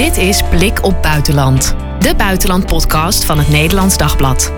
[0.00, 4.52] Dit is Blik op Buitenland, de buitenlandpodcast van het Nederlands Dagblad.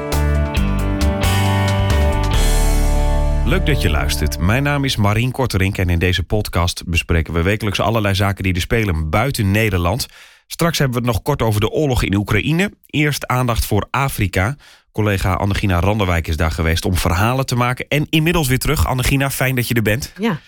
[3.45, 4.39] Leuk dat je luistert.
[4.39, 8.55] Mijn naam is Marien Korterink en in deze podcast bespreken we wekelijks allerlei zaken die
[8.55, 10.07] er spelen buiten Nederland.
[10.47, 12.73] Straks hebben we het nog kort over de oorlog in Oekraïne.
[12.87, 14.57] Eerst aandacht voor Afrika.
[14.93, 17.87] Collega Annegina Randerwijk is daar geweest om verhalen te maken.
[17.89, 18.87] En inmiddels weer terug.
[18.87, 20.13] Annegina, fijn dat je er bent.
[20.19, 20.41] Ja.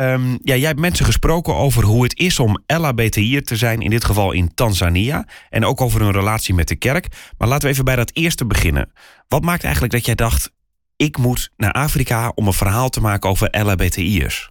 [0.00, 3.90] Um, ja, jij hebt mensen gesproken over hoe het is om LHBTI'er te zijn, in
[3.90, 5.26] dit geval in Tanzania.
[5.50, 7.06] En ook over hun relatie met de kerk.
[7.38, 8.92] Maar laten we even bij dat eerste beginnen.
[9.28, 10.50] Wat maakt eigenlijk dat jij dacht,
[10.96, 14.50] ik moet naar Afrika om een verhaal te maken over LHBTI'ers?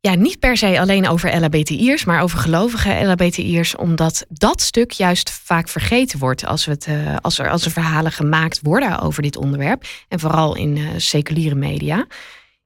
[0.00, 5.30] Ja, niet per se alleen over LHBTI'ers, maar over gelovige LHBTI'ers, omdat dat stuk juist
[5.30, 9.22] vaak vergeten wordt als, we het, uh, als, er, als er verhalen gemaakt worden over
[9.22, 9.84] dit onderwerp.
[10.08, 12.06] En vooral in uh, seculiere media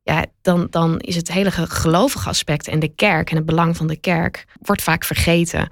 [0.06, 3.86] ja, dan, dan is het hele gelovige aspect en de kerk en het belang van
[3.86, 5.68] de kerk wordt vaak vergeten.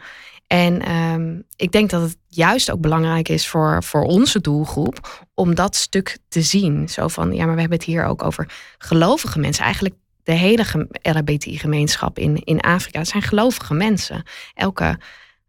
[0.46, 5.54] En um, ik denk dat het juist ook belangrijk is voor, voor onze doelgroep om
[5.54, 6.88] dat stuk te zien.
[6.88, 9.64] Zo van, ja, maar we hebben het hier ook over gelovige mensen.
[9.64, 14.22] Eigenlijk de hele LHBTI-gemeenschap in, in Afrika zijn gelovige mensen.
[14.54, 14.98] Elke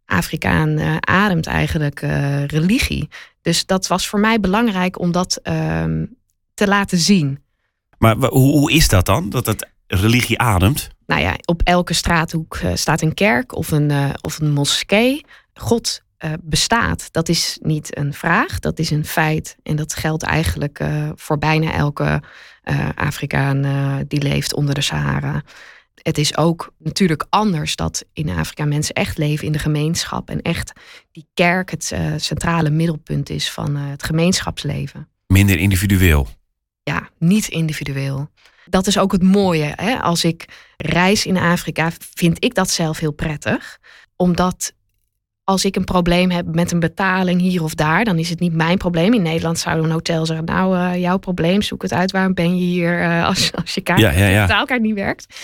[0.05, 3.09] Afrikaan uh, ademt eigenlijk uh, religie.
[3.41, 6.15] Dus dat was voor mij belangrijk om dat um,
[6.53, 7.43] te laten zien.
[8.05, 9.29] Maar hoe, hoe is dat dan?
[9.29, 10.89] Dat het religie ademt?
[11.05, 15.25] Nou ja, op elke straathoek uh, staat een kerk of een, uh, of een moskee.
[15.53, 17.07] God uh, bestaat.
[17.11, 19.55] Dat is niet een vraag, dat is een feit.
[19.63, 20.83] En dat geldt eigenlijk
[21.15, 22.21] voor bijna elke
[22.95, 23.61] Afrikaan
[24.07, 25.43] die leeft onder de Sahara.
[25.95, 30.29] Het is ook natuurlijk anders dat in Afrika mensen echt leven in de gemeenschap.
[30.29, 30.73] En echt
[31.11, 35.07] die kerk het centrale middelpunt is van het gemeenschapsleven.
[35.27, 36.27] Minder individueel
[36.85, 38.29] ja, niet individueel.
[38.65, 39.73] Dat is ook het mooie.
[39.75, 39.99] Hè?
[40.01, 40.45] Als ik
[40.77, 43.77] reis in Afrika, vind ik dat zelf heel prettig.
[44.15, 44.73] Omdat
[45.43, 48.53] als ik een probleem heb met een betaling hier of daar, dan is het niet
[48.53, 49.13] mijn probleem.
[49.13, 52.11] In Nederland zou een hotel zeggen: Nou, uh, jouw probleem, zoek het uit.
[52.11, 54.45] Waarom ben je hier uh, als, als je kaart, ja, ja, ja.
[54.45, 55.39] betaalkaart niet werkt?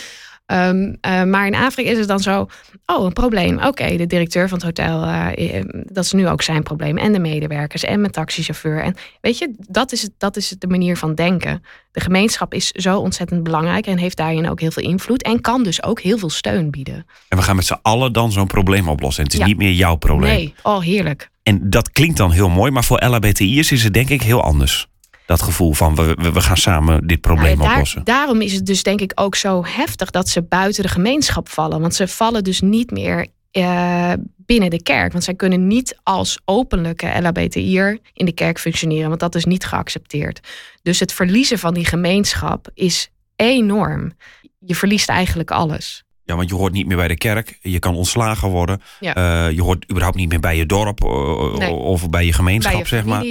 [0.51, 2.47] Um, uh, maar in Afrika is het dan zo,
[2.85, 3.55] oh, een probleem.
[3.55, 6.97] Oké, okay, de directeur van het hotel, uh, dat is nu ook zijn probleem.
[6.97, 8.83] En de medewerkers en mijn taxichauffeur.
[8.83, 11.63] En weet je, dat is, het, dat is de manier van denken.
[11.91, 15.23] De gemeenschap is zo ontzettend belangrijk en heeft daarin ook heel veel invloed.
[15.23, 17.05] En kan dus ook heel veel steun bieden.
[17.27, 19.23] En we gaan met z'n allen dan zo'n probleem oplossen.
[19.23, 19.47] En het is ja.
[19.47, 20.33] niet meer jouw probleem.
[20.33, 21.29] Nee, oh heerlijk.
[21.43, 24.89] En dat klinkt dan heel mooi, maar voor LHBTI'ers is het denk ik heel anders
[25.31, 28.03] dat gevoel van we, we, gaan samen dit probleem ja, daar, oplossen.
[28.03, 31.81] Daarom is het dus denk ik ook zo heftig dat ze buiten de gemeenschap vallen.
[31.81, 35.11] Want ze vallen dus niet meer uh, binnen de kerk.
[35.11, 39.07] Want zij kunnen niet als openlijke LHBTI'er in de kerk functioneren.
[39.07, 40.39] Want dat is niet geaccepteerd.
[40.81, 44.11] Dus het verliezen van die gemeenschap is enorm.
[44.59, 46.03] Je verliest eigenlijk alles.
[46.23, 47.57] Ja, want je hoort niet meer bij de kerk.
[47.61, 48.81] Je kan ontslagen worden.
[48.99, 49.47] Ja.
[49.47, 51.71] Uh, je hoort überhaupt niet meer bij je dorp uh, nee.
[51.71, 53.25] of bij je gemeenschap, bij je zeg maar.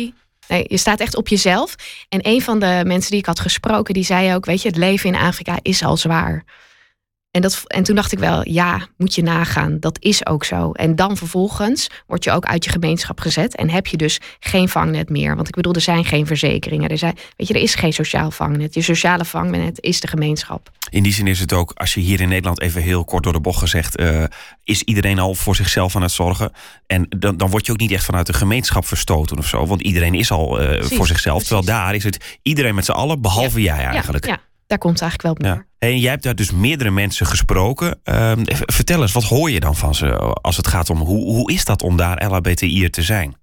[0.50, 1.74] Nee, je staat echt op jezelf.
[2.08, 4.76] En een van de mensen die ik had gesproken, die zei ook: Weet je, het
[4.76, 6.44] leven in Afrika is al zwaar.
[7.30, 9.80] En, dat, en toen dacht ik wel, ja, moet je nagaan.
[9.80, 10.72] Dat is ook zo.
[10.72, 13.56] En dan vervolgens word je ook uit je gemeenschap gezet.
[13.56, 15.36] En heb je dus geen vangnet meer.
[15.36, 16.88] Want ik bedoel, er zijn geen verzekeringen.
[16.88, 18.74] Er, zijn, weet je, er is geen sociaal vangnet.
[18.74, 20.70] Je sociale vangnet is de gemeenschap.
[20.90, 23.32] In die zin is het ook, als je hier in Nederland even heel kort door
[23.32, 24.00] de bocht gezegd...
[24.00, 24.24] Uh,
[24.64, 26.52] is iedereen al voor zichzelf aan het zorgen.
[26.86, 29.66] En dan, dan word je ook niet echt vanuit de gemeenschap verstoten of zo.
[29.66, 31.36] Want iedereen is al uh, Precies, voor zichzelf.
[31.44, 31.56] precies.
[31.56, 34.26] Terwijl daar is het iedereen met z'n allen, behalve jij eigenlijk.
[34.26, 34.40] Ja, ja,
[34.70, 35.66] daar komt het eigenlijk wel op neer.
[35.78, 35.88] Ja.
[35.88, 38.00] En jij hebt daar dus meerdere mensen gesproken.
[38.04, 41.52] Uh, vertel eens, wat hoor je dan van ze als het gaat om hoe, hoe
[41.52, 43.36] is dat om daar LHBTI'er te zijn?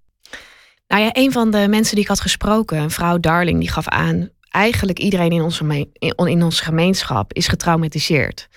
[0.87, 3.87] Nou ja, een van de mensen die ik had gesproken, een vrouw Darling, die gaf
[3.87, 4.29] aan...
[4.49, 8.47] eigenlijk iedereen in onze, in onze gemeenschap is getraumatiseerd.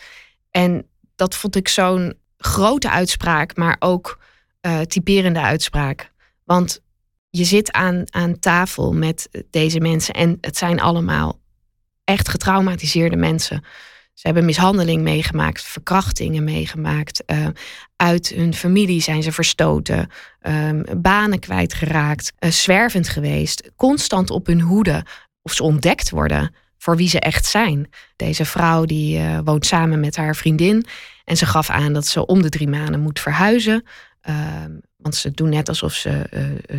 [0.50, 4.18] En dat vond ik zo'n grote uitspraak, maar ook
[4.66, 6.12] uh, typerende uitspraak.
[6.44, 6.82] Want
[7.30, 11.39] je zit aan, aan tafel met deze mensen en het zijn allemaal
[12.10, 13.64] echt getraumatiseerde mensen.
[14.14, 17.22] Ze hebben mishandeling meegemaakt, verkrachtingen meegemaakt.
[17.26, 17.46] Uh,
[17.96, 20.10] uit hun familie zijn ze verstoten,
[20.42, 25.04] um, banen kwijtgeraakt, uh, zwervend geweest, constant op hun hoede
[25.42, 27.88] of ze ontdekt worden voor wie ze echt zijn.
[28.16, 30.84] Deze vrouw die uh, woont samen met haar vriendin
[31.24, 33.84] en ze gaf aan dat ze om de drie maanden moet verhuizen.
[34.28, 36.28] Um, want ze doen net alsof ze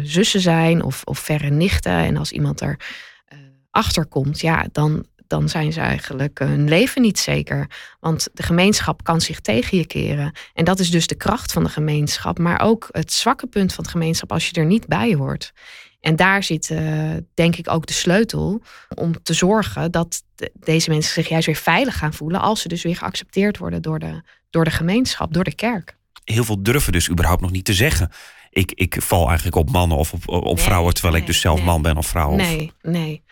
[0.04, 1.92] zussen zijn of, of verre nichten.
[1.92, 2.78] En als iemand er
[3.70, 7.70] achter komt, ja, dan, dan zijn ze eigenlijk hun leven niet zeker.
[8.00, 10.32] Want de gemeenschap kan zich tegen je keren.
[10.54, 13.84] En dat is dus de kracht van de gemeenschap, maar ook het zwakke punt van
[13.84, 15.52] de gemeenschap als je er niet bij hoort.
[16.00, 18.62] En daar zit, uh, denk ik, ook de sleutel
[18.96, 22.68] om te zorgen dat de, deze mensen zich juist weer veilig gaan voelen als ze
[22.68, 25.98] dus weer geaccepteerd worden door de, door de gemeenschap, door de kerk.
[26.24, 28.10] heel veel durven dus überhaupt nog niet te zeggen.
[28.50, 31.82] Ik, ik val eigenlijk op mannen of op, op vrouwen, terwijl ik dus zelf man
[31.82, 32.36] ben of vrouw.
[32.36, 33.24] Nee, nee.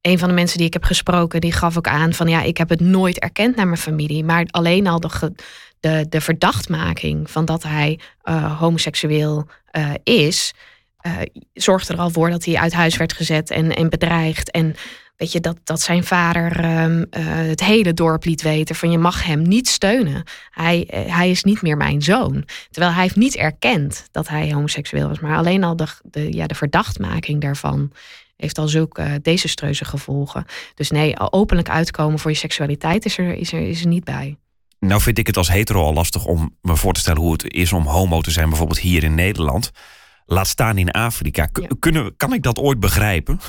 [0.00, 2.56] Een van de mensen die ik heb gesproken, die gaf ook aan van ja, ik
[2.56, 4.24] heb het nooit erkend naar mijn familie.
[4.24, 5.32] Maar alleen al de,
[5.80, 10.54] de, de verdachtmaking van dat hij uh, homoseksueel uh, is,
[11.06, 11.12] uh,
[11.52, 14.50] zorgde er al voor dat hij uit huis werd gezet en, en bedreigd.
[14.50, 14.74] En
[15.18, 17.06] weet je, dat, dat zijn vader um,
[17.48, 20.22] het hele dorp liet weten van je mag hem niet steunen.
[20.50, 22.44] Hij, hij is niet meer mijn zoon.
[22.70, 25.20] Terwijl hij heeft niet erkend dat hij homoseksueel was.
[25.20, 27.92] Maar alleen al de, de, ja, de verdachtmaking daarvan
[28.36, 30.44] heeft al zulke desastreuze gevolgen.
[30.74, 34.36] Dus nee, openlijk uitkomen voor je seksualiteit is er, is er, is er niet bij.
[34.80, 37.52] Nou vind ik het als hetero al lastig om me voor te stellen hoe het
[37.52, 39.70] is om homo te zijn, bijvoorbeeld hier in Nederland.
[40.26, 41.48] Laat staan in Afrika.
[41.78, 43.40] Kunnen, kan ik dat ooit begrijpen?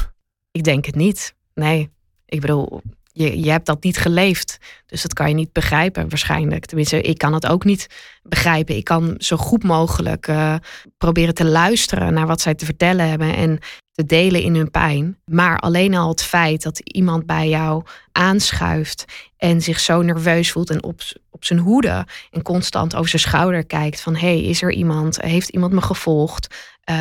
[0.51, 1.38] Ik denk het niet.
[1.59, 1.89] Nee.
[2.25, 4.57] Ik bedoel, je, je hebt dat niet geleefd.
[4.85, 6.65] Dus dat kan je niet begrijpen waarschijnlijk.
[6.65, 7.88] Tenminste, ik kan het ook niet
[8.23, 8.75] begrijpen.
[8.75, 10.56] Ik kan zo goed mogelijk uh,
[10.97, 13.35] proberen te luisteren naar wat zij te vertellen hebben.
[13.35, 13.59] En
[13.91, 15.17] te delen in hun pijn.
[15.25, 19.05] Maar alleen al het feit dat iemand bij jou aanschuift
[19.38, 23.65] en zich zo nerveus voelt en op, op zijn hoede en constant over zijn schouder
[23.65, 26.55] kijkt van hey, is er iemand, heeft iemand me gevolgd?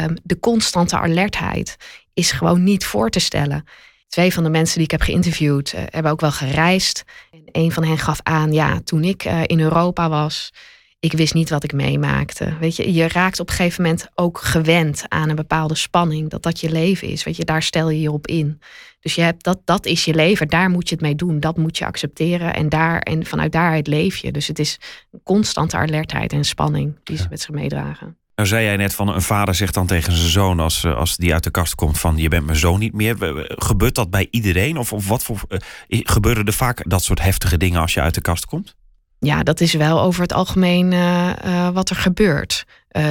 [0.05, 1.77] Um, de constante alertheid
[2.15, 3.65] is gewoon niet voor te stellen.
[4.09, 7.05] Twee van de mensen die ik heb geïnterviewd uh, hebben ook wel gereisd.
[7.31, 10.53] En een van hen gaf aan, ja, toen ik uh, in Europa was,
[11.01, 12.57] ik wist niet wat ik meemaakte.
[12.61, 16.43] Weet je, je raakt op een gegeven moment ook gewend aan een bepaalde spanning, dat
[16.43, 17.25] dat je leven is.
[17.25, 18.61] Weet je, daar stel je je op in.
[19.01, 21.57] Dus je hebt dat, dat is je leven, daar moet je het mee doen, dat
[21.57, 24.33] moet je accepteren en, daar, en vanuit daaruit leef je.
[24.33, 24.79] Dus het is
[25.11, 28.17] een constante alertheid en spanning die ze met zich meedragen.
[28.39, 31.17] Nou zei jij net van een vader zegt dan tegen zijn zoon als, eh, als
[31.17, 33.17] die uit de kast komt van je bent mijn zoon niet meer.
[33.49, 34.77] Gebeurt dat bij iedereen?
[34.77, 35.59] Of, of wat voor uh,
[36.03, 38.75] gebeuren er vaak dat soort heftige dingen als je uit de kast komt?
[39.19, 42.65] Ja, dat is wel over het algemeen uh, wat er gebeurt.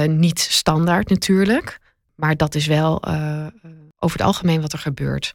[0.06, 1.78] niet standaard natuurlijk,
[2.14, 3.04] maar dat is wel
[3.98, 5.32] over het algemeen wat er gebeurt.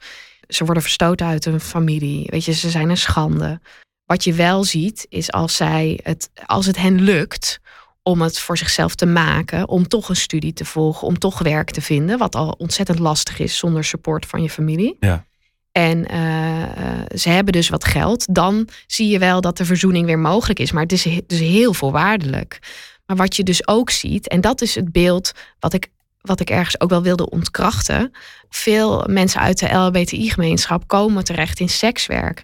[0.47, 2.27] Ze worden verstoten uit hun familie.
[2.29, 3.61] Weet je, ze zijn een schande.
[4.05, 7.61] Wat je wel ziet, is als zij het, als het hen lukt
[8.03, 11.71] om het voor zichzelf te maken, om toch een studie te volgen, om toch werk
[11.71, 14.97] te vinden, wat al ontzettend lastig is zonder support van je familie.
[14.99, 15.25] Ja.
[15.71, 20.19] En uh, ze hebben dus wat geld, dan zie je wel dat de verzoening weer
[20.19, 20.71] mogelijk is.
[20.71, 22.59] Maar het is dus heel voorwaardelijk.
[23.05, 25.87] Maar wat je dus ook ziet, en dat is het beeld wat ik,
[26.21, 28.11] wat ik ergens ook wel wilde ontkrachten.
[28.49, 32.41] Veel mensen uit de LHBTI-gemeenschap komen terecht in sekswerk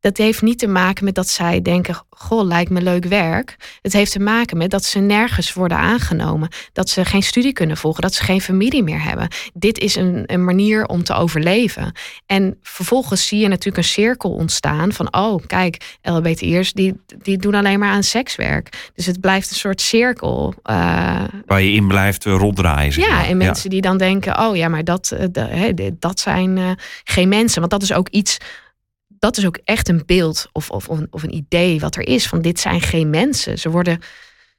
[0.00, 3.56] dat heeft niet te maken met dat zij denken: Goh, lijkt me leuk werk.
[3.82, 6.48] Het heeft te maken met dat ze nergens worden aangenomen.
[6.72, 8.02] Dat ze geen studie kunnen volgen.
[8.02, 9.28] Dat ze geen familie meer hebben.
[9.54, 11.92] Dit is een, een manier om te overleven.
[12.26, 17.54] En vervolgens zie je natuurlijk een cirkel ontstaan van: Oh, kijk, LBTI'ers die, die doen
[17.54, 18.90] alleen maar aan sekswerk.
[18.94, 20.54] Dus het blijft een soort cirkel.
[20.64, 23.00] Uh, Waar je in blijft uh, ronddraaien.
[23.00, 27.60] Ja, en mensen die dan denken: Oh ja, maar dat, uh, dat zijn geen mensen.
[27.60, 28.38] Want dat is ook iets
[29.20, 32.26] dat is ook echt een beeld of, of, of een idee wat er is.
[32.26, 33.58] Van dit zijn geen mensen.
[33.58, 34.00] Ze worden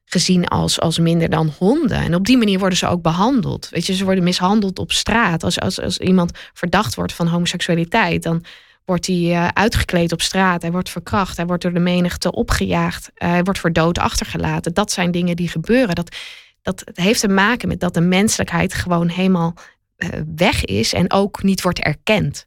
[0.06, 1.98] gezien als, als minder dan honden.
[1.98, 3.70] En op die manier worden ze ook behandeld.
[3.70, 5.44] Weet je, ze worden mishandeld op straat.
[5.44, 8.44] Als, als, als iemand verdacht wordt van homoseksualiteit, dan
[8.86, 10.62] wordt hij uh, uitgekleed op straat.
[10.62, 11.38] Hij wordt verkracht.
[11.38, 13.12] Hij wordt door de menigte opgejaagd.
[13.16, 14.74] Uh, hij wordt voor dood achtergelaten.
[14.74, 15.96] Dat zijn dingen die gebeuren.
[15.96, 16.16] Dat,
[16.62, 19.54] dat heeft te maken met dat de menselijkheid gewoon helemaal
[19.98, 22.46] uh, weg is en ook niet wordt erkend.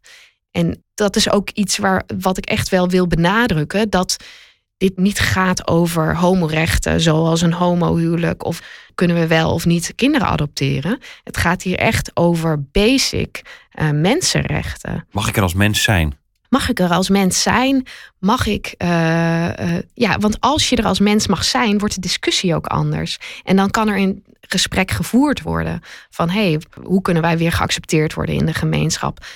[0.50, 3.90] En dat is ook iets waar, wat ik echt wel wil benadrukken.
[3.90, 4.16] Dat
[4.76, 8.44] dit niet gaat over homorechten, zoals een homohuwelijk.
[8.44, 8.62] Of
[8.94, 10.98] kunnen we wel of niet kinderen adopteren.
[11.24, 13.42] Het gaat hier echt over basic
[13.74, 15.06] uh, mensenrechten.
[15.10, 16.18] Mag ik er als mens zijn?
[16.48, 17.86] Mag ik er als mens zijn?
[18.18, 18.74] Mag ik.
[18.78, 22.66] Uh, uh, ja, want als je er als mens mag zijn, wordt de discussie ook
[22.66, 23.18] anders.
[23.42, 27.52] En dan kan er een gesprek gevoerd worden van hé, hey, hoe kunnen wij weer
[27.52, 29.26] geaccepteerd worden in de gemeenschap?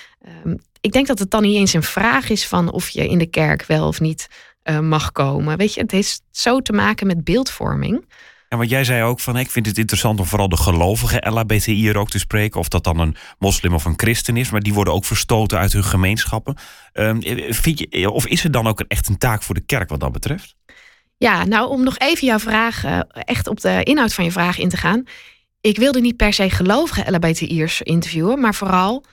[0.45, 3.19] Um, ik denk dat het dan niet eens een vraag is van of je in
[3.19, 4.29] de kerk wel of niet
[4.65, 5.57] uh, mag komen.
[5.57, 8.05] Weet je, het heeft zo te maken met beeldvorming.
[8.49, 11.89] En wat jij zei ook van, ik vind het interessant om vooral de gelovige LHBTI
[11.89, 12.61] er ook te spreken.
[12.61, 14.51] Of dat dan een moslim of een christen is.
[14.51, 16.57] Maar die worden ook verstoten uit hun gemeenschappen.
[16.93, 20.01] Um, vind je, of is er dan ook echt een taak voor de kerk wat
[20.01, 20.55] dat betreft?
[21.17, 24.59] Ja, nou om nog even jouw vraag, uh, echt op de inhoud van je vraag
[24.59, 25.05] in te gaan.
[25.61, 29.05] Ik wilde niet per se gelovige LHBTI'ers interviewen, maar vooral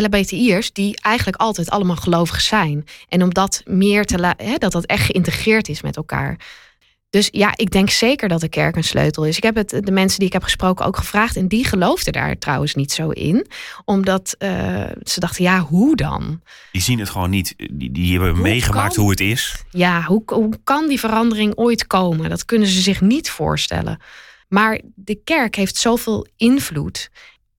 [0.00, 2.84] LHBTI'ers die eigenlijk altijd allemaal gelovig zijn.
[3.08, 6.38] En om dat meer te laten, dat dat echt geïntegreerd is met elkaar.
[7.14, 9.36] Dus ja, ik denk zeker dat de kerk een sleutel is.
[9.36, 11.36] Ik heb het de mensen die ik heb gesproken ook gevraagd.
[11.36, 13.46] En die geloofden daar trouwens niet zo in.
[13.84, 14.50] Omdat uh,
[15.02, 16.40] ze dachten, ja, hoe dan?
[16.72, 17.54] Die zien het gewoon niet.
[17.72, 19.64] Die, die hebben hoe meegemaakt hoe het is.
[19.70, 22.30] Ja, hoe, hoe kan die verandering ooit komen?
[22.30, 23.98] Dat kunnen ze zich niet voorstellen.
[24.48, 27.10] Maar de kerk heeft zoveel invloed.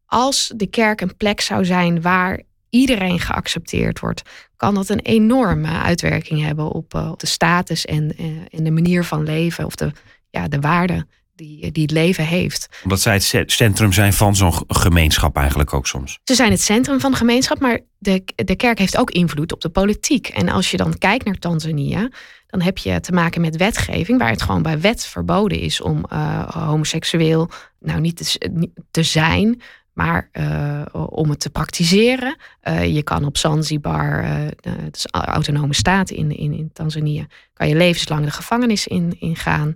[0.06, 4.22] Als de kerk een plek zou zijn waar iedereen geaccepteerd wordt,
[4.58, 9.04] kan dat een enorme uitwerking hebben op, uh, de status en, uh, en de manier
[9.04, 9.92] van leven of de,
[10.30, 12.80] ja, de waarde die, die het leven heeft.
[12.84, 16.20] Omdat zij het centrum zijn van zo'n gemeenschap eigenlijk ook soms.
[16.24, 19.62] Ze zijn het centrum van de gemeenschap, maar de, de kerk heeft ook invloed op
[19.62, 20.28] de politiek.
[20.28, 22.10] En als je dan kijkt naar Tanzania,
[22.48, 26.06] dan heb je te maken met wetgeving waar het gewoon bij wet verboden is om
[26.14, 29.62] uh, homoseksueel nou niet te, te zijn,
[29.96, 32.36] maar uh, om het te praktiseren.
[32.64, 34.30] Uh, je kan op Zanzibar, uh,
[34.62, 39.16] het is een autonome staat in, in, in Tanzania, kan je levenslang de gevangenis in,
[39.20, 39.75] in gaan.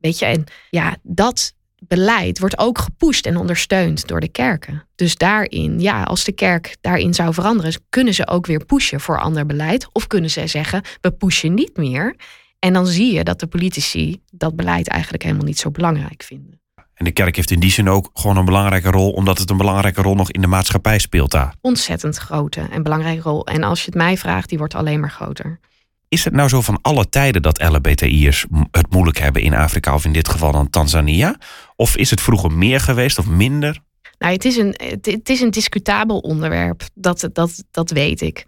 [0.00, 4.86] Weet je, en ja, dat beleid wordt ook gepusht en ondersteund door de kerken.
[4.94, 9.20] Dus daarin, ja, als de kerk daarin zou veranderen, kunnen ze ook weer pushen voor
[9.20, 9.88] ander beleid.
[9.92, 12.16] Of kunnen ze zeggen, we pushen niet meer.
[12.58, 16.60] En dan zie je dat de politici dat beleid eigenlijk helemaal niet zo belangrijk vinden.
[17.00, 19.56] En de kerk heeft in die zin ook gewoon een belangrijke rol, omdat het een
[19.56, 21.54] belangrijke rol nog in de maatschappij speelt daar.
[21.60, 23.46] Ontzettend grote en belangrijke rol.
[23.46, 25.60] En als je het mij vraagt, die wordt alleen maar groter.
[26.08, 30.04] Is het nou zo van alle tijden dat LHBTI'ers het moeilijk hebben in Afrika, of
[30.04, 31.38] in dit geval dan Tanzania?
[31.76, 33.78] Of is het vroeger meer geweest of minder?
[34.18, 38.44] Nou, het is een, het, is een discutabel onderwerp, dat, dat, dat weet ik.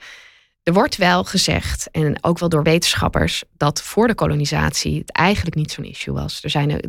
[0.63, 5.57] Er wordt wel gezegd, en ook wel door wetenschappers, dat voor de kolonisatie het eigenlijk
[5.57, 6.45] niet zo'n issue was.
[6.45, 6.81] Er zijn,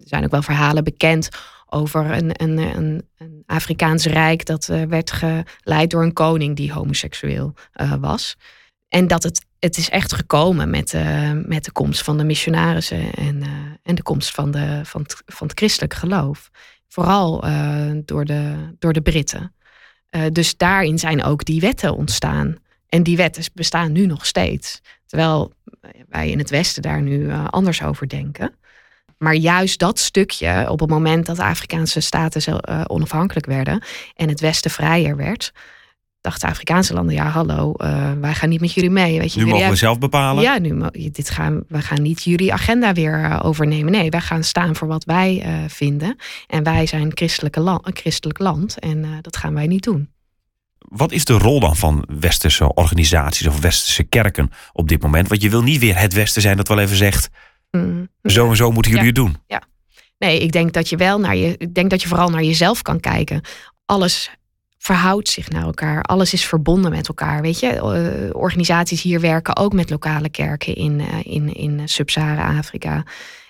[0.00, 1.28] er zijn ook wel verhalen bekend
[1.70, 6.72] over een, een, een, een Afrikaans rijk dat uh, werd geleid door een koning die
[6.72, 8.36] homoseksueel uh, was.
[8.88, 13.12] En dat het, het is echt gekomen met, uh, met de komst van de missionarissen
[13.12, 13.42] en,
[13.82, 16.50] en de komst van, de, van, het, van het christelijk geloof.
[16.88, 17.44] Vooral
[18.04, 19.54] door, de, door de Britten.
[20.32, 22.56] dus daarin zijn ook die wetten ontstaan.
[22.88, 24.80] En die wetten bestaan nu nog steeds.
[25.06, 25.52] Terwijl
[26.08, 28.59] wij in het Westen daar nu anders over denken.
[29.22, 33.82] Maar juist dat stukje, op het moment dat de Afrikaanse staten uh, onafhankelijk werden
[34.14, 35.52] en het Westen vrijer werd,
[36.20, 39.18] dachten Afrikaanse landen: ja, hallo, uh, wij gaan niet met jullie mee.
[39.18, 40.42] Weet je, nu mogen we zelf bepalen.
[40.42, 43.92] Ja, nu dit gaan, we gaan niet jullie agenda weer uh, overnemen.
[43.92, 46.16] Nee, wij gaan staan voor wat wij vinden.
[46.46, 50.08] En wij zijn christelijke land, een christelijk land en dat gaan wij niet doen.
[50.78, 55.28] Wat is de rol dan van westerse organisaties of westerse kerken op dit moment?
[55.28, 57.30] Want je wil niet weer het Westen zijn dat wel even zegt
[57.70, 58.08] Mm.
[58.22, 59.36] Zo en zo moeten jullie het doen.
[59.46, 59.62] Ja.
[60.18, 61.54] Nee, ik denk dat je wel naar je.
[61.58, 63.40] Ik denk dat je vooral naar jezelf kan kijken.
[63.84, 64.30] Alles
[64.78, 66.02] verhoudt zich naar elkaar.
[66.02, 67.42] Alles is verbonden met elkaar.
[67.42, 73.04] Weet je, uh, organisaties hier werken ook met lokale kerken in, uh, in, in Sub-Sahara-Afrika.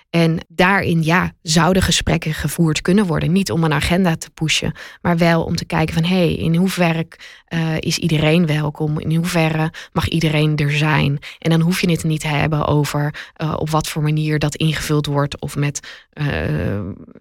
[0.09, 3.31] En daarin ja, zouden gesprekken gevoerd kunnen worden.
[3.31, 6.55] Niet om een agenda te pushen, maar wel om te kijken van hé, hey, in
[6.55, 7.07] hoeverre
[7.53, 8.99] uh, is iedereen welkom?
[8.99, 11.19] In hoeverre mag iedereen er zijn?
[11.39, 14.55] En dan hoef je het niet te hebben over uh, op wat voor manier dat
[14.55, 16.05] ingevuld wordt of met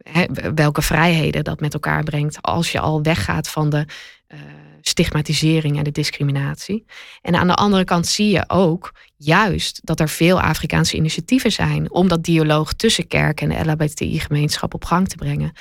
[0.02, 2.42] he, welke vrijheden dat met elkaar brengt.
[2.42, 3.86] Als je al weggaat van de
[4.80, 6.84] stigmatisering en de discriminatie.
[7.22, 11.90] En aan de andere kant zie je ook juist dat er veel Afrikaanse initiatieven zijn
[11.90, 15.52] om dat dialoog tussen kerk en de LHBTI-gemeenschap op gang te brengen.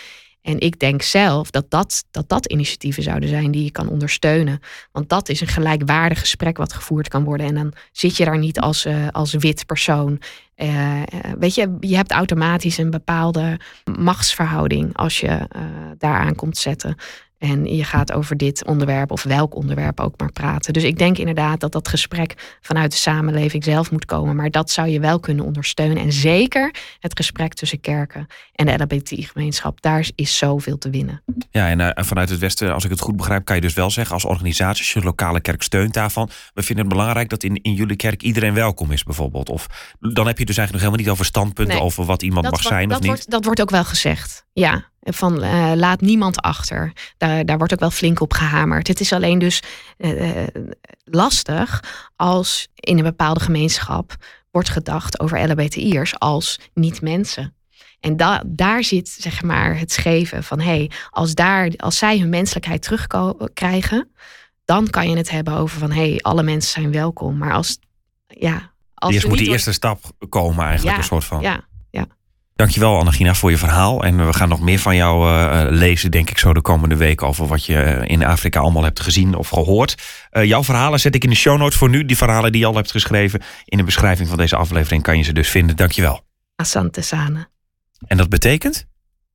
[0.50, 4.60] En ik denk zelf dat dat, dat dat initiatieven zouden zijn die je kan ondersteunen.
[4.92, 7.48] Want dat is een gelijkwaardig gesprek wat gevoerd kan worden.
[7.48, 10.22] En dan zit je daar niet als, uh, als wit persoon.
[10.58, 11.02] Uh,
[11.40, 13.60] weet je, je hebt automatisch een bepaalde
[14.00, 15.48] machtsverhouding als je
[15.98, 16.96] daaraan komt zetten.
[17.40, 20.74] En je gaat over dit onderwerp of welk onderwerp ook maar praten.
[20.74, 24.36] Dus ik denk inderdaad dat dat gesprek vanuit de samenleving zelf moet komen.
[24.36, 25.98] Maar dat zou je wel kunnen ondersteunen.
[25.98, 29.82] En zeker het gesprek tussen kerken en de LHBTI-gemeenschap.
[29.82, 31.22] Daar is zoveel te winnen.
[31.52, 33.90] Ja, en uh, vanuit het Westen, als ik het goed begrijp, kan je dus wel
[33.90, 36.30] zeggen als organisatie, als je lokale kerk steunt daarvan.
[36.54, 39.50] We vinden het belangrijk dat in, in jullie kerk iedereen welkom is, bijvoorbeeld.
[39.50, 39.68] Of
[40.00, 42.62] dan heb je dus eigenlijk nog helemaal niet over standpunten nee, over wat iemand mag
[42.62, 43.08] zijn of niet.
[43.08, 44.46] Wordt, dat wordt ook wel gezegd.
[44.54, 46.94] Ja, van uh, laat niemand achter.
[47.18, 48.88] Daar, daar wordt ook wel flink op gehamerd.
[48.88, 49.62] Het is alleen dus
[49.98, 50.48] uh,
[51.04, 51.84] lastig
[52.16, 54.16] als in een bepaalde gemeenschap
[54.52, 57.54] wordt gedacht over LHBTI'ers als niet-mensen.
[58.00, 62.20] En da daar zit zeg maar het scheven van hé, hey, als, daar, als zij
[62.20, 64.12] hun menselijkheid terugkrijgen,
[64.66, 67.38] dan kan je het hebben over van hé, hey, alle mensen zijn welkom.
[67.38, 67.80] Maar als
[68.28, 68.72] ja.
[68.94, 71.42] Als Eerst moet die eerste stap komen eigenlijk, ja, een soort van.
[71.42, 71.68] Ja.
[72.60, 74.04] Dankjewel Annegina voor je verhaal.
[74.04, 77.28] En we gaan nog meer van jou uh, lezen, denk ik, zo de komende weken
[77.28, 79.96] over wat je in Afrika allemaal hebt gezien of gehoord.
[80.32, 82.06] Uh, jouw verhalen zet ik in de show notes voor nu.
[82.06, 83.42] Die verhalen die je al hebt geschreven.
[83.66, 85.76] In de beschrijving van deze aflevering kan je ze dus vinden.
[85.76, 86.22] Dankjewel.
[86.56, 87.48] Asante sana.
[88.08, 88.86] En dat betekent?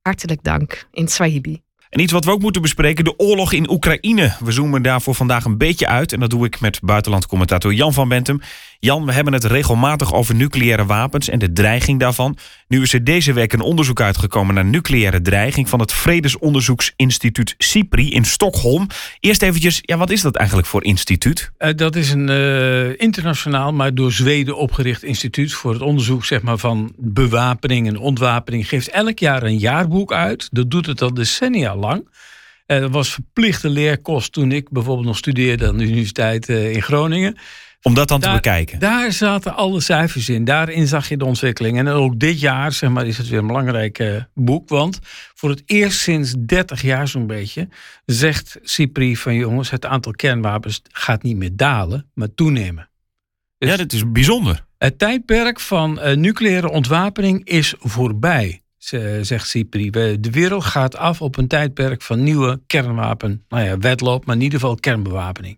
[0.01, 1.63] Hartelijk dank in Swahili.
[1.89, 4.35] En iets wat we ook moeten bespreken, de oorlog in Oekraïne.
[4.39, 6.13] We zoomen daarvoor vandaag een beetje uit.
[6.13, 8.41] En dat doe ik met buitenlandcommentator Jan van Bentum.
[8.85, 12.37] Jan, we hebben het regelmatig over nucleaire wapens en de dreiging daarvan.
[12.67, 18.11] Nu is er deze week een onderzoek uitgekomen naar nucleaire dreiging van het Vredesonderzoeksinstituut CIPRI
[18.11, 18.87] in Stockholm.
[19.19, 21.51] Eerst eventjes, ja, wat is dat eigenlijk voor instituut?
[21.59, 26.41] Uh, dat is een uh, internationaal, maar door Zweden opgericht instituut voor het onderzoek zeg
[26.41, 28.67] maar, van bewapening en ontwapening.
[28.67, 30.49] Geeft elk jaar een jaarboek uit.
[30.51, 32.07] Dat doet het al decennia lang.
[32.67, 37.37] Uh, dat was verplichte leerkost toen ik bijvoorbeeld nog studeerde aan de Universiteit in Groningen.
[37.85, 38.79] Om dat dan te bekijken?
[38.79, 40.45] Daar zaten alle cijfers in.
[40.45, 41.77] Daarin zag je de ontwikkeling.
[41.77, 44.69] En ook dit jaar zeg maar, is het weer een belangrijk uh, boek.
[44.69, 44.99] Want
[45.33, 47.67] voor het eerst sinds 30 jaar zo'n beetje...
[48.05, 52.89] zegt CIPRI van jongens, het aantal kernwapens gaat niet meer dalen, maar toenemen.
[53.57, 54.65] Dus ja, dat is bijzonder.
[54.77, 58.61] Het tijdperk van uh, nucleaire ontwapening is voorbij,
[59.21, 59.89] zegt CIPRI.
[59.89, 63.45] De wereld gaat af op een tijdperk van nieuwe kernwapen.
[63.49, 65.57] Nou ja, wedloop, maar in ieder geval kernbewapening.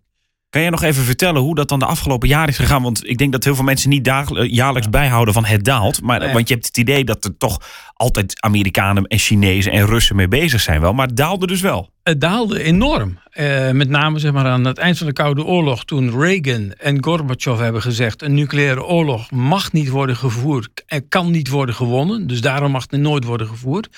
[0.50, 2.84] Kan jij nog even vertellen hoe dat dan de afgelopen jaren is gegaan?
[2.84, 6.02] Want ik denk dat heel veel mensen niet dagelijks, jaarlijks bijhouden van het daalt.
[6.02, 7.62] Maar, Want je hebt het idee dat er toch
[7.94, 10.94] altijd Amerikanen en Chinezen en Russen mee bezig zijn wel.
[10.94, 11.90] Maar het daalde dus wel.
[12.04, 13.20] Het daalde enorm.
[13.34, 17.04] Uh, met name zeg maar, aan het eind van de Koude Oorlog toen Reagan en
[17.04, 18.22] Gorbachev hebben gezegd...
[18.22, 22.28] een nucleaire oorlog mag niet worden gevoerd en kan niet worden gewonnen.
[22.28, 23.90] Dus daarom mag het nooit worden gevoerd.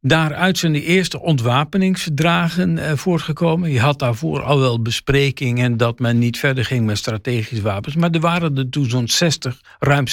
[0.00, 3.70] Daaruit zijn de eerste ontwapeningsverdragen eh, voortgekomen.
[3.70, 7.94] Je had daarvoor al wel besprekingen dat men niet verder ging met strategische wapens.
[7.94, 10.04] Maar er waren er toen zo'n 60, ruim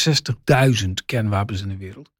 [0.75, 2.13] 60.000 kernwapens in de wereld.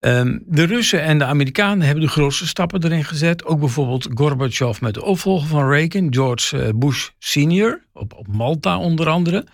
[0.00, 3.44] Um, de Russen en de Amerikanen hebben de grootste stappen erin gezet.
[3.44, 8.78] Ook bijvoorbeeld Gorbachev met de opvolger van Reagan, George eh, Bush senior, op, op Malta
[8.78, 9.46] onder andere.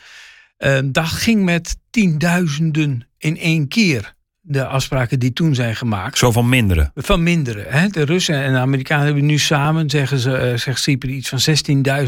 [0.58, 6.18] Um, dat ging met tienduizenden in één keer de afspraken die toen zijn gemaakt.
[6.18, 6.90] Zo van minderen?
[6.94, 7.64] Van minderen.
[7.68, 7.88] Hè?
[7.88, 11.40] De Russen en de Amerikanen hebben nu samen, zeggen ze, uh, zegt Cypri, iets van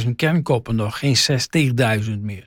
[0.05, 1.17] 16.000 kernkoppen nog, geen
[2.05, 2.47] 60.000 meer.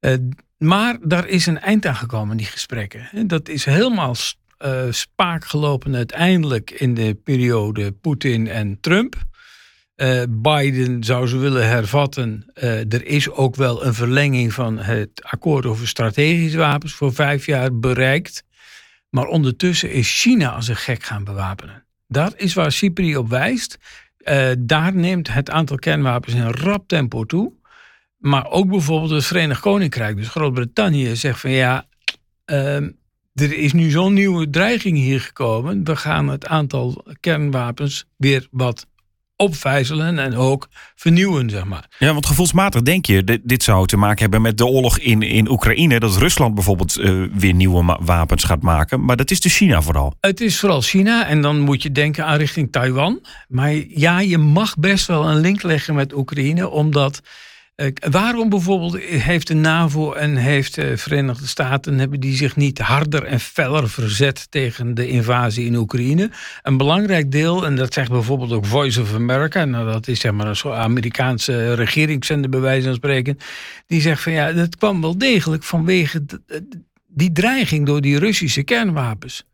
[0.00, 0.14] Uh,
[0.58, 3.28] maar daar is een eind aan gekomen, die gesprekken.
[3.28, 4.14] Dat is helemaal
[4.64, 9.26] uh, spaak gelopen uiteindelijk in de periode Poetin en Trump.
[10.28, 12.50] Biden zou ze willen hervatten.
[12.54, 17.78] er is ook wel een verlenging van het akkoord over strategische wapens voor vijf jaar
[17.78, 18.44] bereikt.
[19.10, 21.84] Maar ondertussen is China als een gek gaan bewapenen.
[22.06, 23.78] Dat is waar Cypri op wijst.
[24.18, 27.52] Uh, daar neemt het aantal kernwapens in rap tempo toe.
[28.18, 31.86] Maar ook bijvoorbeeld het Verenigd Koninkrijk, dus Groot-Brittannië, zegt van ja,
[32.46, 32.76] uh,
[33.34, 35.84] er is nu zo'n nieuwe dreiging hier gekomen.
[35.84, 38.86] We gaan het aantal kernwapens weer wat
[39.38, 41.88] opvijzelen en ook vernieuwen, zeg maar.
[41.98, 45.50] Ja, want gevoelsmatig denk je, dit, zou te maken hebben met de oorlog in, in
[45.50, 49.04] Oekraïne, dat Rusland bijvoorbeeld uh, weer nieuwe wapens gaat maken.
[49.04, 50.14] Maar dat is de China vooral.
[50.20, 53.20] Het is vooral China en dan moet je denken aan richting Taiwan.
[53.48, 57.20] Maar ja, je mag best wel een link leggen met Oekraïne, omdat
[57.78, 62.78] eh, waarom bijvoorbeeld heeft de NAVO en heeft de Verenigde Staten hebben die zich niet
[62.78, 66.30] harder en feller verzet tegen de invasie in Oekraïne?
[66.62, 70.32] Een belangrijk deel, en dat zegt bijvoorbeeld ook Voice of America, nou dat is zeg
[70.32, 73.38] maar een soort Amerikaanse regeringszender bij wijze van spreken,
[73.86, 76.24] die zegt van ja, dat kwam wel degelijk vanwege
[77.06, 79.44] die dreiging door die Russische kernwapens.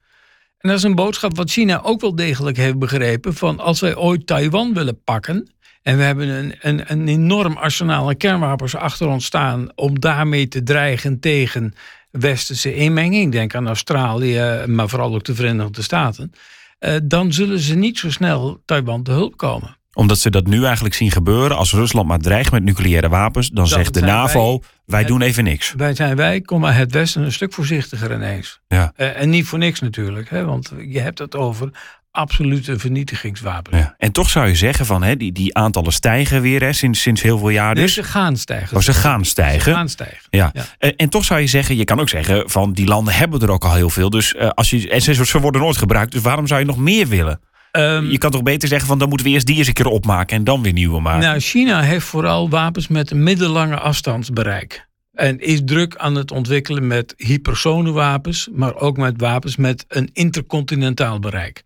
[0.58, 3.96] En dat is een boodschap wat China ook wel degelijk heeft begrepen van als wij
[3.96, 5.53] ooit Taiwan willen pakken,
[5.84, 10.48] en we hebben een, een, een enorm arsenaal aan kernwapens achter ons staan om daarmee
[10.48, 11.74] te dreigen tegen
[12.10, 13.32] westerse inmenging.
[13.32, 16.32] Denk aan Australië, maar vooral ook de Verenigde Staten.
[16.80, 20.64] Uh, dan zullen ze niet zo snel Taiwan te hulp komen omdat ze dat nu
[20.64, 21.56] eigenlijk zien gebeuren.
[21.56, 25.74] Als Rusland maar dreigt met nucleaire wapens, dan, zegt de NAVO: wij, doen even niks.
[25.76, 28.60] Wij zijn wij, kom maar het Westen een stuk voorzichtiger ineens.
[28.68, 28.92] Ja.
[28.96, 31.70] Uh, en niet voor niks natuurlijk, hè, want je hebt het over
[32.14, 33.78] absolute vernietigingswapen.
[33.78, 33.94] Ja.
[33.98, 37.22] En toch zou je zeggen van hè, die, die aantallen stijgen weer hè, sinds, sinds
[37.22, 37.74] heel veel jaar.
[37.74, 37.94] Dus.
[37.94, 38.76] ze gaan stijgen.
[38.76, 39.62] Oh, ze gaan stijgen.
[39.62, 40.26] Ze gaan stijgen.
[40.30, 40.52] Ja.
[40.52, 43.40] En, eh, en, toch zou je zeggen, je kan ook zeggen van die landen hebben
[43.40, 44.10] er ook al heel veel.
[44.10, 46.78] Dus uh, als je, en ze, ze worden nooit gebruikt, dus waarom zou je nog
[46.78, 47.40] meer willen?
[47.72, 49.86] Um, je kan toch beter zeggen van dan moeten we eerst die eens een keer
[49.86, 51.26] opmaken en dan weer nieuwe maken.
[51.26, 54.86] Nou, China heeft vooral wapens met een middellange afstandsbereik.
[55.12, 61.18] En is druk aan het ontwikkelen met hypersonenwapens, maar ook met wapens met een intercontinentaal
[61.18, 61.62] bereik.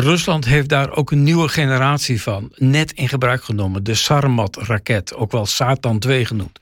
[0.00, 3.84] Rusland heeft daar ook een nieuwe generatie van net in gebruik genomen.
[3.84, 6.58] De Sarmat-raket, ook wel Satan 2 genoemd.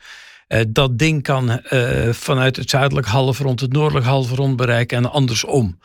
[0.49, 5.79] Uh, dat ding kan uh, vanuit het zuidelijk halfrond het noordelijk halfrond bereiken en andersom.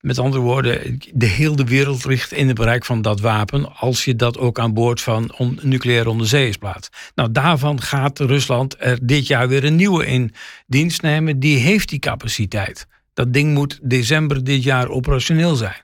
[0.00, 4.16] Met andere woorden, de hele wereld ligt in het bereik van dat wapen als je
[4.16, 7.12] dat ook aan boord van on, nucleaire onderzeeërs plaatst.
[7.14, 10.34] Nou, daarvan gaat Rusland er dit jaar weer een nieuwe in
[10.66, 11.40] dienst nemen.
[11.40, 12.86] Die heeft die capaciteit.
[13.14, 15.82] Dat ding moet december dit jaar operationeel zijn.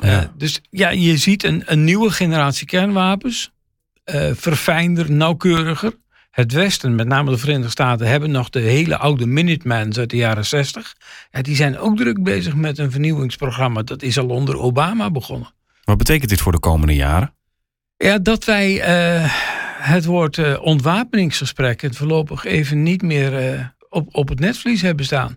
[0.00, 0.22] Ja.
[0.22, 3.52] Uh, dus ja, je ziet een, een nieuwe generatie kernwapens.
[4.14, 5.98] Uh, verfijnder, nauwkeuriger.
[6.30, 10.16] Het Westen, met name de Verenigde Staten, hebben nog de hele oude Minutemans uit de
[10.16, 10.96] jaren 60.
[11.30, 13.82] Ja, die zijn ook druk bezig met een vernieuwingsprogramma.
[13.82, 15.52] Dat is al onder Obama begonnen.
[15.84, 17.34] Wat betekent dit voor de komende jaren?
[17.96, 19.24] Ja, dat wij uh,
[19.80, 25.36] het woord uh, ontwapeningsgesprekken voorlopig even niet meer uh, op, op het netvlies hebben staan.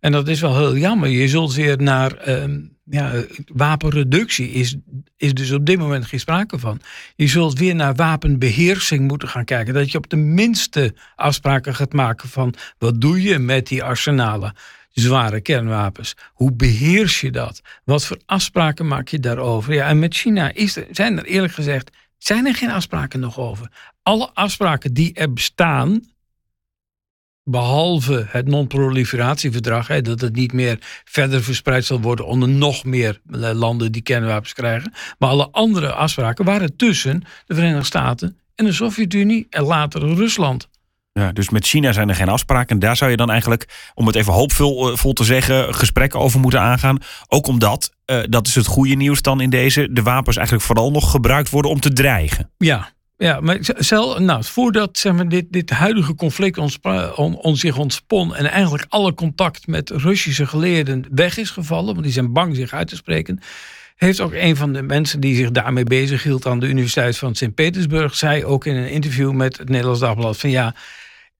[0.00, 1.08] En dat is wel heel jammer.
[1.08, 2.44] Je zult weer naar uh,
[2.84, 4.76] ja, wapenreductie, is,
[5.16, 6.80] is dus op dit moment geen sprake van.
[7.16, 9.74] Je zult weer naar wapenbeheersing moeten gaan kijken.
[9.74, 14.54] Dat je op de minste afspraken gaat maken van wat doe je met die arsenalen
[14.92, 16.14] zware kernwapens.
[16.32, 17.60] Hoe beheers je dat?
[17.84, 19.74] Wat voor afspraken maak je daarover?
[19.74, 21.90] Ja, en met China is er, zijn er eerlijk gezegd
[22.22, 23.70] zijn er geen afspraken nog over.
[24.02, 26.00] Alle afspraken die er bestaan,
[27.44, 33.20] behalve het non-proliferatieverdrag, dat het niet meer verder verspreid zal worden onder nog meer
[33.52, 34.92] landen die kernwapens krijgen.
[35.18, 40.68] Maar alle andere afspraken waren tussen de Verenigde Staten en de Sovjet-Unie en later Rusland.
[41.12, 42.78] Ja, dus met China zijn er geen afspraken.
[42.78, 46.40] Daar zou je dan eigenlijk, om het even hoopvol uh, vol te zeggen, gesprekken over
[46.40, 46.98] moeten aangaan.
[47.28, 50.90] Ook omdat, uh, dat is het goede nieuws dan in deze, de wapens eigenlijk vooral
[50.90, 52.50] nog gebruikt worden om te dreigen.
[52.58, 56.78] Ja, ja, maar zelf, nou, voordat zeg maar, dit, dit huidige conflict ons,
[57.16, 62.02] on, on zich ontspon en eigenlijk alle contact met Russische geleerden weg is gevallen, want
[62.02, 63.40] die zijn bang zich uit te spreken,
[63.96, 67.34] heeft ook een van de mensen die zich daarmee bezig hield aan de Universiteit van
[67.34, 70.74] Sint-Petersburg, zei ook in een interview met het Nederlands Dagblad van ja,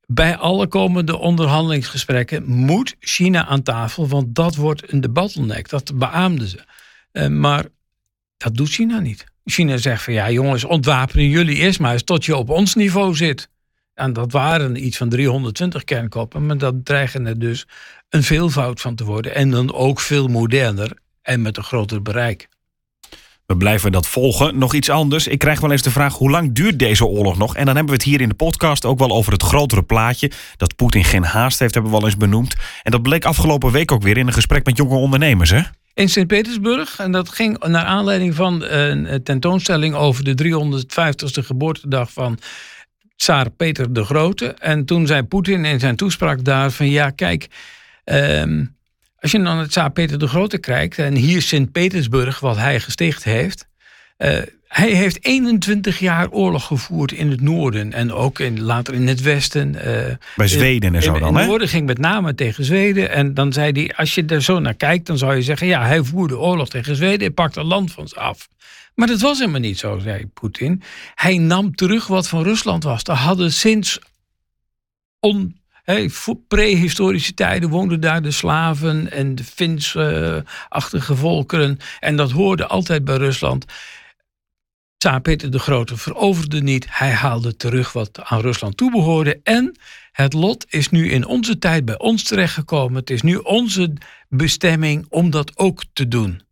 [0.06, 5.68] bij alle komende onderhandelingsgesprekken moet China aan tafel, want dat wordt een debattelnek.
[5.68, 6.64] Dat beaamden ze.
[7.12, 7.64] Uh, maar
[8.36, 9.31] dat doet China niet.
[9.44, 13.14] China zegt van ja jongens, ontwapenen jullie eerst maar eens tot je op ons niveau
[13.14, 13.48] zit.
[13.94, 17.66] En dat waren iets van 320 kernkoppen, maar dat dreigen er dus
[18.08, 19.34] een veelvoud van te worden.
[19.34, 20.90] En dan ook veel moderner
[21.22, 22.48] en met een groter bereik.
[23.46, 24.58] We blijven dat volgen.
[24.58, 25.26] Nog iets anders.
[25.26, 27.56] Ik krijg wel eens de vraag: hoe lang duurt deze oorlog nog?
[27.56, 30.30] En dan hebben we het hier in de podcast ook wel over het grotere plaatje.
[30.56, 32.56] Dat Poetin geen haast heeft, hebben we wel eens benoemd.
[32.82, 35.50] En dat bleek afgelopen week ook weer in een gesprek met jonge ondernemers.
[35.50, 35.60] Hè?
[35.94, 36.98] In Sint-Petersburg.
[36.98, 42.38] En dat ging naar aanleiding van een tentoonstelling over de 350ste geboortedag van
[43.16, 44.46] Tsaar Peter de Grote.
[44.46, 47.46] En toen zei Poetin in zijn toespraak daar van ja, kijk.
[48.04, 48.76] Um,
[49.22, 53.24] als je dan het Tsaar Peter de Grote kijkt, en hier Sint-Petersburg, wat hij gesticht
[53.24, 53.68] heeft.
[54.18, 54.38] Uh,
[54.72, 59.20] hij heeft 21 jaar oorlog gevoerd in het noorden en ook in, later in het
[59.20, 59.74] westen.
[59.74, 63.10] Uh, Bij Zweden en zo dan, in het noorden ging met name tegen Zweden.
[63.10, 65.66] En dan zei hij, als je er zo naar kijkt, dan zou je zeggen...
[65.66, 68.48] ja, hij voerde oorlog tegen Zweden, hij pakte land van ze af.
[68.94, 70.82] Maar dat was helemaal niet zo, zei Poetin.
[71.14, 73.02] Hij nam terug wat van Rusland was.
[73.02, 73.98] Er hadden sinds
[75.20, 76.10] on, Hey,
[76.48, 81.78] prehistorische tijden woonden daar de slaven en de Fins-achtige volkeren.
[82.00, 83.64] En dat hoorde altijd bij Rusland.
[85.02, 86.86] Tsaar Peter de Grote veroverde niet.
[86.90, 89.40] Hij haalde terug wat aan Rusland toebehoorde.
[89.42, 89.76] En
[90.12, 92.96] het lot is nu in onze tijd bij ons terechtgekomen.
[92.96, 93.92] Het is nu onze
[94.28, 96.42] bestemming om dat ook te doen.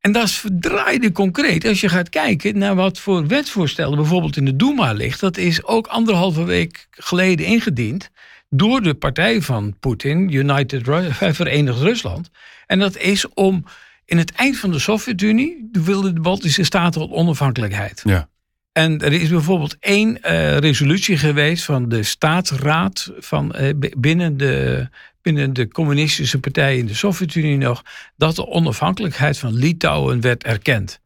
[0.00, 1.64] En dat is verdraaide concreet.
[1.64, 5.20] Als je gaat kijken naar wat voor wetsvoorstellen bijvoorbeeld in de Duma ligt.
[5.20, 8.10] Dat is ook anderhalve week geleden ingediend
[8.48, 10.82] door de partij van Poetin, United
[11.38, 12.30] Verenigd Rusland.
[12.66, 13.64] En dat is om
[14.04, 18.00] in het eind van de Sovjet-Unie wilden de Baltische Staten onafhankelijkheid.
[18.04, 18.28] Ja.
[18.72, 24.88] En er is bijvoorbeeld één uh, resolutie geweest van de staatsraad van, uh, binnen, de,
[25.22, 27.82] binnen de communistische partij in de Sovjet-Unie nog,
[28.16, 31.00] dat de onafhankelijkheid van Litouwen werd erkend.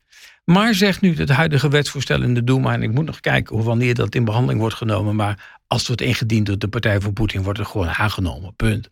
[0.44, 3.64] Maar zegt nu het huidige wetsvoorstel in de Duma, en ik moet nog kijken hoe
[3.64, 7.12] wanneer dat in behandeling wordt genomen, maar als het wordt ingediend door de partij van
[7.12, 8.54] Poetin, wordt het gewoon aangenomen.
[8.56, 8.90] Punt.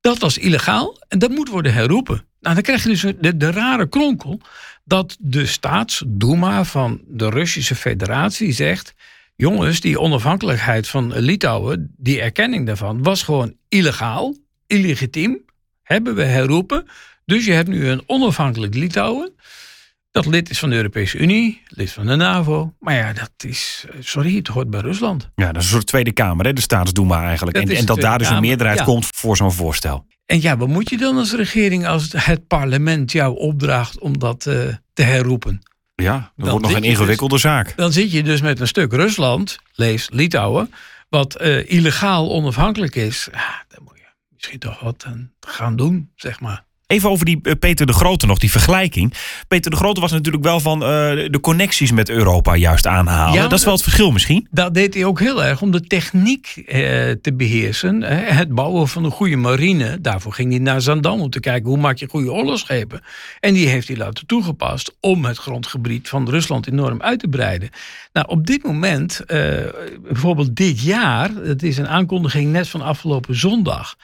[0.00, 2.24] Dat was illegaal en dat moet worden herroepen.
[2.44, 4.40] Nou, dan krijg je dus de, de rare kronkel
[4.84, 8.94] dat de staatsdoema van de Russische Federatie zegt:
[9.36, 15.44] jongens, die onafhankelijkheid van Litouwen, die erkenning daarvan, was gewoon illegaal, illegitiem,
[15.82, 16.86] hebben we herroepen.
[17.24, 19.32] Dus je hebt nu een onafhankelijk Litouwen
[20.14, 22.74] dat lid is van de Europese Unie, lid van de NAVO.
[22.80, 25.30] Maar ja, dat is, sorry, het hoort bij Rusland.
[25.34, 26.52] Ja, dat is een soort Tweede Kamer, hè?
[26.52, 27.56] de staatsdoema eigenlijk.
[27.56, 28.84] Dat en, en dat daar dus een meerderheid ja.
[28.84, 30.06] komt voor zo'n voorstel.
[30.26, 34.46] En ja, wat moet je dan als regering als het parlement jou opdraagt om dat
[34.46, 35.62] eh, te herroepen?
[35.94, 37.76] Ja, dat Dan wordt nog een dus- ingewikkelde zaak.
[37.76, 40.72] Dan zit je dus met een stuk Rusland, lees Litouwen,
[41.08, 43.28] wat eh, illegaal onafhankelijk is.
[43.32, 46.64] Ja, dan moet je misschien toch wat aan gaan doen, zeg maar.
[46.86, 49.14] Even over die eh, Peter de Grote nog, die vergelijking.
[49.48, 50.88] Peter de Grote was natuurlijk wel van eh,
[51.30, 53.34] de connecties met Europa juist aanhalen.
[53.34, 54.48] Ja, dat is wel het verschil misschien.
[54.50, 58.02] Dat deed hij ook heel erg om de techniek eh, te beheersen.
[58.34, 60.00] Het bouwen van een goede marine.
[60.00, 63.00] Daarvoor ging hij naar Zandam om te kijken hoe maak je goede oorlogsschepen.
[63.40, 67.70] En die heeft hij laten toegepast om het grondgebied van Rusland enorm uit te breiden.
[68.12, 69.20] Nou, op dit moment,
[70.02, 73.96] bijvoorbeeld dit jaar, het is een aankondiging net van afgelopen zondag.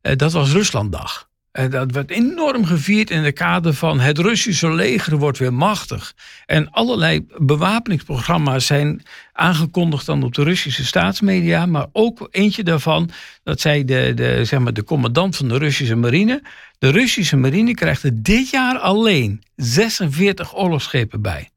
[0.00, 1.27] Dat was Ruslanddag.
[1.58, 6.14] En dat werd enorm gevierd in de kader van het Russische leger wordt weer machtig.
[6.46, 11.66] En allerlei bewapeningsprogramma's zijn aangekondigd dan op de Russische staatsmedia.
[11.66, 13.10] Maar ook eentje daarvan,
[13.42, 16.42] dat zei de, de, zeg maar de commandant van de Russische marine.
[16.78, 21.50] De Russische marine krijgt er dit jaar alleen 46 oorlogsschepen bij.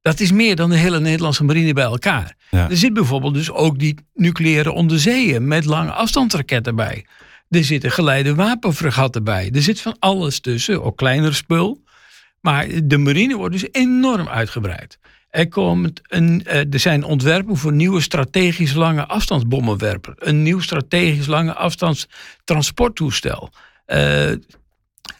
[0.00, 2.36] Dat is meer dan de hele Nederlandse marine bij elkaar.
[2.50, 2.70] Ja.
[2.70, 7.04] Er zit bijvoorbeeld dus ook die nucleaire onderzeeën met lange afstandsraketten bij.
[7.52, 9.50] Er zitten geleide wapenfregatten bij.
[9.54, 11.82] Er zit van alles tussen, ook kleiner spul.
[12.40, 14.98] Maar de marine wordt dus enorm uitgebreid.
[15.30, 20.14] Er, komt een, eh, er zijn ontwerpen voor nieuwe strategisch lange afstandsbommenwerper.
[20.16, 23.50] Een nieuw strategisch lange afstandstransporttoestel.
[23.86, 24.32] Eh,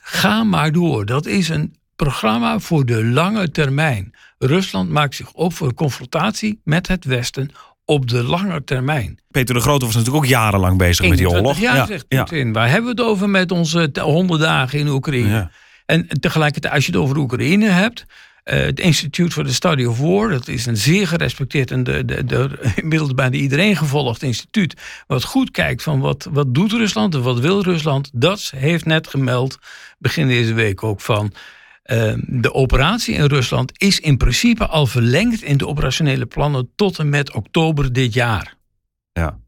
[0.01, 1.07] ga maar door.
[1.07, 4.14] Dat is een programma voor de lange termijn.
[4.38, 7.51] Rusland maakt zich op voor confrontatie met het Westen
[7.93, 9.19] op de lange termijn.
[9.31, 11.59] Peter de Grote was natuurlijk ook jarenlang bezig met die 21 oorlog.
[11.59, 12.23] jaar, ja, zegt ja.
[12.23, 12.53] Poetin.
[12.53, 15.29] Waar hebben we het over met onze 100 dagen in Oekraïne?
[15.29, 15.51] Ja.
[15.87, 18.05] En tegelijkertijd, als je het over Oekraïne hebt.
[18.45, 22.05] eh, het Institute for the Study of War, dat is een zeer gerespecteerd en de,
[22.05, 24.81] de, de, inmiddels bijna iedereen gevolgd instituut.
[25.07, 28.11] Wat goed kijkt van wat, wat doet Rusland en wat wil Rusland.
[28.13, 29.59] Dat heeft net gemeld,
[29.99, 31.33] begin deze week ook van.
[31.93, 36.99] Eh, de operatie in Rusland is in principe al verlengd in de operationele plannen tot
[36.99, 38.57] en met oktober dit jaar.
[39.13, 39.41] ja.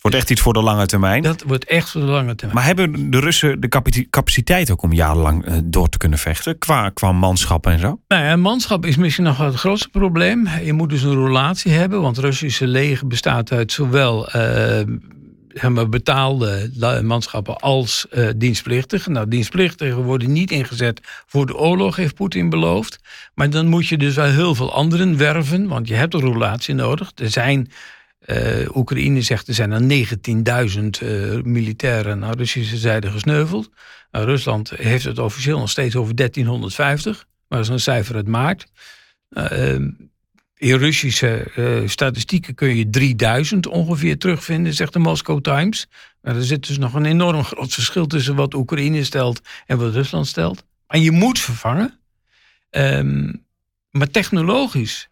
[0.00, 1.22] Wordt echt iets voor de lange termijn.
[1.22, 2.58] Dat wordt echt voor de lange termijn.
[2.58, 6.58] Maar hebben de Russen de capaci- capaciteit ook om jarenlang eh, door te kunnen vechten?
[6.58, 8.00] Qua, qua manschap en zo?
[8.08, 10.48] Nou ja, manschap is misschien nog wel het grootste probleem.
[10.64, 14.86] Je moet dus een relatie hebben, want het Russische leger bestaat uit zowel eh, maar
[15.90, 16.70] betaalde
[17.02, 19.12] manschappen als eh dienstplichtigen.
[19.12, 22.98] Nou, dienstplichtigen worden niet ingezet voor de oorlog, heeft Poetin beloofd.
[23.34, 26.74] Maar dan moet je dus wel heel veel anderen werven, want je hebt een relatie
[26.74, 27.12] nodig.
[27.14, 27.70] Er zijn,
[28.18, 33.70] eh, Oekraïne zegt, er zijn er 19.000 eh, militairen aan Russische zijde gesneuveld.
[34.10, 37.26] Nou, Rusland heeft het officieel nog steeds over 1350.
[37.48, 38.66] Maar dat is een cijfer uit maart.
[40.58, 45.86] In Russische uh, statistieken kun je 3000 ongeveer terugvinden, zegt de Moscow Times.
[46.22, 49.92] Maar er zit dus nog een enorm groot verschil tussen wat Oekraïne stelt en wat
[49.92, 50.64] Rusland stelt.
[50.86, 51.98] En je moet vervangen.
[52.70, 53.44] Um,
[53.90, 55.08] maar technologisch,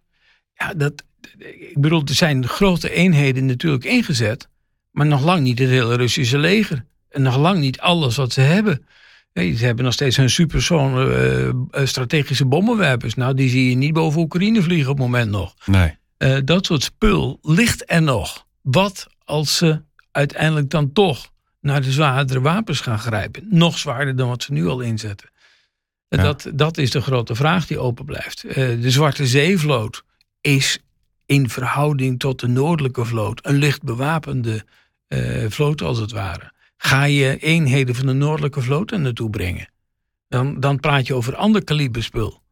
[0.55, 1.05] ja, dat,
[1.39, 4.49] ik bedoel, er zijn grote eenheden natuurlijk ingezet,
[4.91, 6.85] maar nog lang niet het hele Russische leger.
[7.09, 8.87] En nog lang niet alles wat ze hebben.
[9.35, 13.15] Ze hebben nog steeds hun supersoon uh, strategische bommenwerpers.
[13.15, 15.55] Nou, die zie je niet boven Oekraïne vliegen op het moment nog.
[15.67, 15.97] Nee.
[16.19, 18.47] Uh, dat soort spul ligt er nog.
[18.63, 23.47] Wat als ze uiteindelijk dan toch naar de zwaardere wapens gaan grijpen?
[23.51, 25.31] Nog zwaarder dan wat ze nu al inzetten.
[26.09, 26.23] Ja.
[26.23, 28.43] Dat, dat is de grote vraag die open blijft.
[28.55, 30.05] De Zwarte Zeevloot
[30.41, 30.79] is
[31.27, 34.65] in verhouding tot de Noordelijke vloot een licht bewapende
[35.49, 36.53] vloot als het ware
[36.87, 39.69] ga je eenheden van de Noordelijke vloot er naartoe brengen.
[40.29, 42.43] Dan, dan praat je over ander kaliberspul.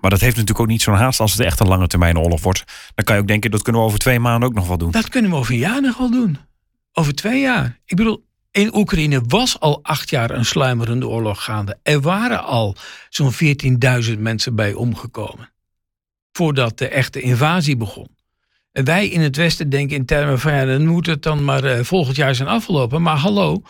[0.00, 2.42] Maar dat heeft natuurlijk ook niet zo'n haast als het echt een lange termijn oorlog
[2.42, 2.64] wordt.
[2.94, 4.90] Dan kan je ook denken, dat kunnen we over twee maanden ook nog wel doen.
[4.90, 6.38] Dat kunnen we over een jaar nog wel doen.
[6.92, 7.78] Over twee jaar.
[7.84, 11.78] Ik bedoel, in Oekraïne was al acht jaar een sluimerende oorlog gaande.
[11.82, 12.76] Er waren al
[13.08, 15.52] zo'n 14.000 mensen bij omgekomen.
[16.32, 18.15] Voordat de echte invasie begon.
[18.84, 21.84] Wij in het Westen denken in termen van ja, dan moet het dan maar uh,
[21.84, 23.02] volgend jaar zijn afgelopen.
[23.02, 23.62] Maar hallo,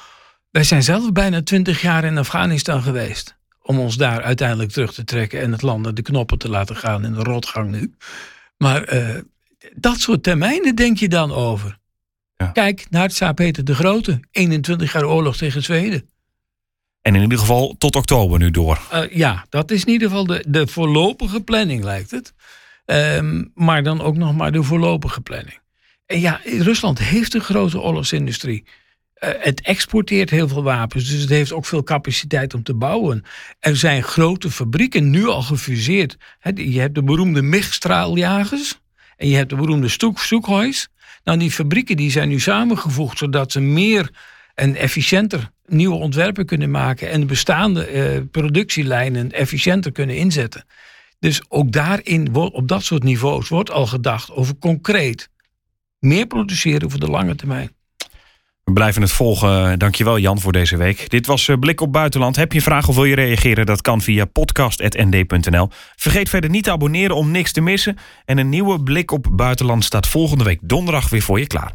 [0.51, 3.37] wij zijn zelf bijna twintig jaar in Afghanistan geweest.
[3.63, 6.77] Om ons daar uiteindelijk terug te trekken en het land naar de knoppen te laten
[6.77, 7.95] gaan in de rotgang nu.
[8.57, 9.15] Maar uh,
[9.75, 11.79] dat soort termijnen denk je dan over.
[12.37, 12.47] Ja.
[12.47, 16.11] Kijk naar Tsaar Peter de Grote, 21 jaar oorlog tegen Zweden.
[17.03, 18.81] En in ieder geval tot oktober nu door.
[18.93, 22.35] Uh, ja, dat is in ieder geval de, de voorlopige planning, lijkt het.
[22.87, 25.59] Um, maar dan ook nog maar de voorlopige planning.
[26.07, 28.65] En ja, Rusland heeft een grote oorlogsindustrie.
[29.25, 33.25] Uh, het exporteert heel veel wapens, dus het heeft ook veel capaciteit om te bouwen.
[33.61, 36.17] Er zijn grote fabrieken nu al gefuseerd.
[36.55, 38.79] Je hebt de beroemde MIG-straaljagers
[39.17, 40.89] en je hebt de beroemde Stukhois.
[41.25, 44.11] Nou, die fabrieken die zijn nu samengevoegd zodat ze meer
[44.55, 50.65] en efficiënter nieuwe ontwerpen kunnen maken en de bestaande uh, productielijnen efficiënter kunnen inzetten.
[51.19, 55.31] Dus ook daarin, op dat soort niveaus, wordt al gedacht over concreet
[55.99, 57.77] meer produceren voor de lange termijn.
[58.67, 59.79] We blijven het volgen.
[59.79, 61.11] Dankjewel Jan voor deze week.
[61.11, 62.37] Dit was eh, Blik op Buitenland.
[62.37, 63.67] Heb je vragen of wil je reageren?
[63.67, 65.69] Dat kan via podcast.nd.nl.
[65.97, 67.99] Vergeet verder niet te abonneren om niks te missen.
[68.25, 71.73] En een nieuwe Blik op Buitenland staat volgende week donderdag weer voor je klaar.